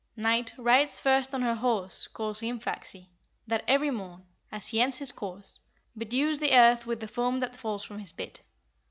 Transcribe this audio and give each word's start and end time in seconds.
Night 0.17 0.51
rides 0.57 0.97
first 0.97 1.31
on 1.31 1.43
her 1.43 1.53
horse 1.53 2.07
called 2.07 2.37
Hrimfaxi, 2.37 3.09
that 3.45 3.63
every 3.67 3.91
morn, 3.91 4.25
as 4.51 4.69
he 4.69 4.81
ends 4.81 4.97
his 4.97 5.11
course, 5.11 5.59
bedews 5.95 6.39
the 6.39 6.57
earth 6.57 6.87
with 6.87 6.99
the 7.01 7.07
foam 7.07 7.39
that 7.41 7.55
falls 7.55 7.83
from 7.83 7.99
his 7.99 8.11
bit. 8.11 8.41